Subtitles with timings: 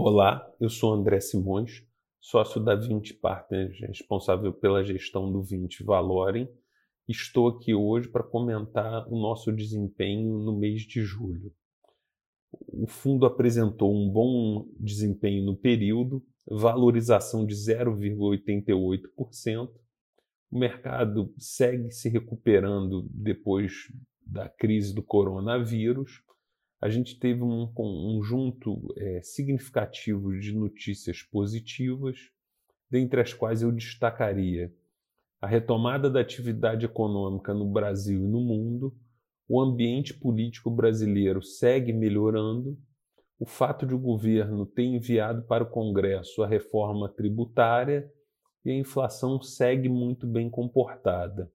[0.00, 1.84] Olá, eu sou André Simões,
[2.20, 6.48] sócio da 20 Partners, responsável pela gestão do 20 Valorem.
[7.08, 11.52] Estou aqui hoje para comentar o nosso desempenho no mês de julho.
[12.68, 19.68] O fundo apresentou um bom desempenho no período, valorização de 0,88%.
[20.48, 23.92] O mercado segue se recuperando depois
[24.24, 26.22] da crise do coronavírus
[26.80, 32.18] a gente teve um conjunto é, significativo de notícias positivas,
[32.90, 34.72] dentre as quais eu destacaria
[35.40, 38.96] a retomada da atividade econômica no Brasil e no mundo,
[39.48, 42.76] o ambiente político brasileiro segue melhorando,
[43.38, 48.10] o fato de o governo ter enviado para o Congresso a reforma tributária
[48.64, 51.50] e a inflação segue muito bem comportada.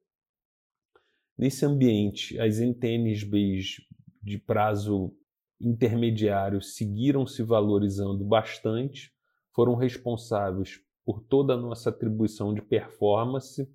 [1.37, 3.81] Nesse ambiente, as NTNBs
[4.23, 5.13] de prazo
[5.59, 9.13] intermediário seguiram se valorizando bastante,
[9.53, 13.69] foram responsáveis por toda a nossa atribuição de performance.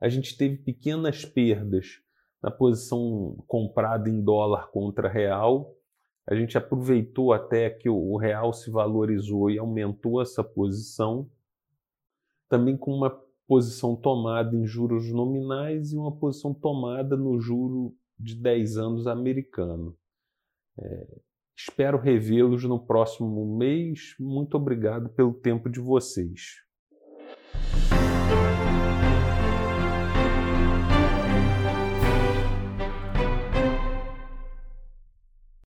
[0.00, 2.00] A gente teve pequenas perdas
[2.42, 5.74] na posição comprada em dólar contra real.
[6.26, 11.30] A gente aproveitou até que o real se valorizou e aumentou essa posição,
[12.48, 13.10] também com uma
[13.46, 19.96] posição tomada em juros nominais e uma posição tomada no juro de 10 anos americano.
[20.78, 21.20] É,
[21.56, 24.14] espero revê-los no próximo mês.
[24.18, 26.62] Muito obrigado pelo tempo de vocês.